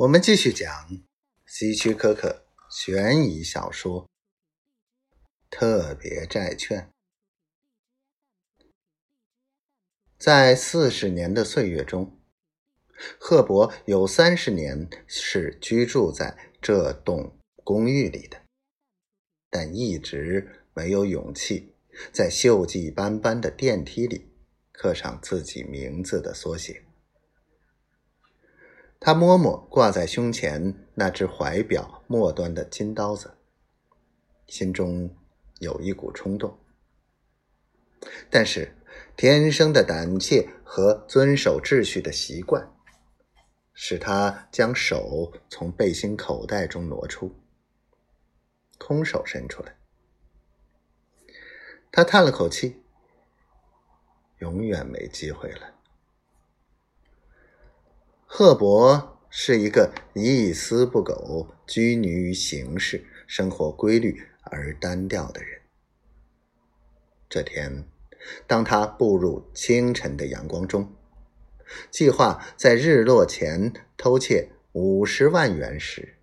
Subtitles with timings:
[0.00, 0.88] 我们继续讲
[1.44, 4.04] 希区柯克悬疑小说
[5.50, 6.90] 《特别债券》。
[10.18, 12.18] 在四十年的岁月中，
[13.18, 18.40] 赫伯有三十年是居住在这栋公寓里的，
[19.50, 21.74] 但一直没有勇气
[22.10, 24.32] 在锈迹斑斑的电梯里
[24.72, 26.86] 刻上自己名字的缩写。
[29.00, 33.38] 他摸摸挂在胸前那只怀表末端的金刀子，
[34.46, 35.16] 心中
[35.58, 36.58] 有一股冲动。
[38.28, 38.76] 但是
[39.16, 42.70] 天生的胆怯和遵守秩序的习惯，
[43.72, 47.34] 使他将手从背心口袋中挪出，
[48.76, 49.76] 空手伸出来。
[51.90, 52.82] 他叹了口气，
[54.40, 55.79] 永远没机会了。
[58.40, 65.60] 赫伯是一个一丝不苟、拘泥于形式、生活规律而单调的人。
[67.28, 67.86] 这天，
[68.46, 70.90] 当他步入清晨的阳光中，
[71.90, 76.16] 计划在日落前偷窃五十万元时，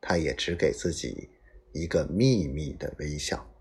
[0.00, 1.30] 他也只给自己
[1.72, 3.52] 一个秘密的微笑。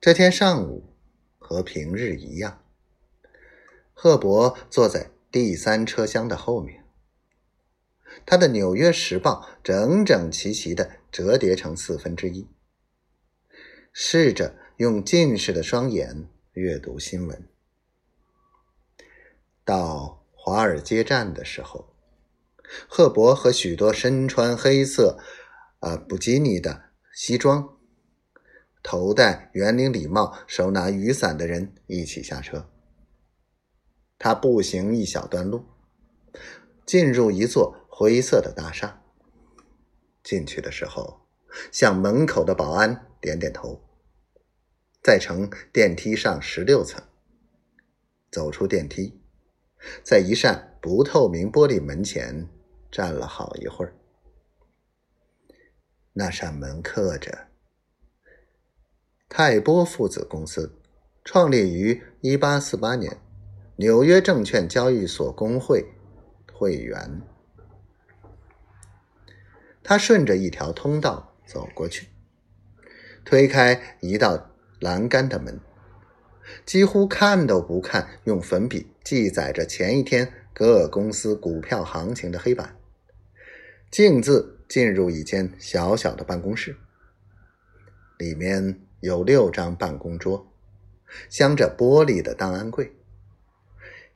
[0.00, 0.84] 这天上午
[1.36, 2.63] 和平日一样。
[3.94, 6.84] 赫伯坐在第三车厢的后面，
[8.26, 12.46] 他的《纽约时报》整整齐齐的折叠成四分之一，
[13.92, 17.48] 试着用近视的双眼阅读新闻。
[19.64, 21.94] 到华尔街站的时候，
[22.88, 25.18] 赫伯和许多身穿黑色
[25.78, 27.78] 啊布基尼的西装、
[28.82, 32.68] 头戴圆领礼帽、手拿雨伞的人一起下车。
[34.18, 35.64] 他步行一小段路，
[36.86, 39.02] 进入一座灰色的大厦。
[40.22, 41.26] 进去的时候，
[41.70, 43.82] 向门口的保安点点头，
[45.02, 47.02] 再乘电梯上十六层，
[48.30, 49.20] 走出电梯，
[50.02, 52.48] 在一扇不透明玻璃门前
[52.90, 53.94] 站了好一会儿。
[56.14, 57.48] 那扇门刻着
[59.28, 60.80] “泰波父子公司，
[61.24, 63.20] 创立于一八四八年”。
[63.76, 65.84] 纽约证券交易所工会
[66.52, 67.20] 会员，
[69.82, 72.06] 他顺着一条通道走过去，
[73.24, 74.48] 推开一道
[74.78, 75.58] 栏杆的门，
[76.64, 82.76] 几乎看都不看用粉笔记载着前一天各公司股票行情的黑板，
[83.90, 86.76] 径自进入一间小小的办公室，
[88.18, 90.46] 里面有六张办公桌，
[91.28, 92.94] 镶着玻璃的档案柜。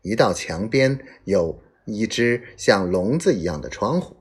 [0.02, 4.16] 一道墙边有一只像笼子一样的窗户。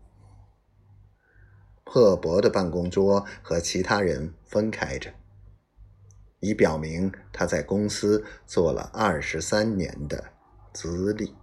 [1.83, 5.13] 赫伯的办公桌和其他人分开着，
[6.41, 10.31] 以表明他在公司做了二十三年的
[10.73, 11.33] 资历。